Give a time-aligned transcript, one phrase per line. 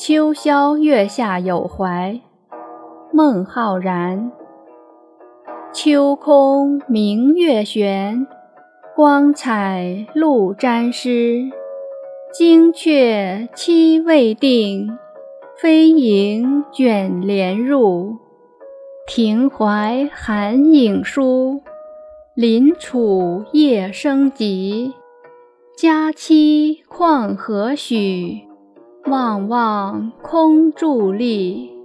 [0.00, 2.20] 秋宵月下有怀，
[3.12, 4.30] 孟浩然。
[5.72, 8.24] 秋空明月悬，
[8.94, 11.50] 光彩露沾湿。
[12.32, 14.96] 惊鹊栖未定，
[15.60, 18.18] 飞萤卷帘入。
[19.08, 21.60] 庭怀寒影疏，
[22.36, 24.94] 临楚夜声急。
[25.76, 28.47] 佳期况何许？
[29.06, 31.77] 望望空伫立。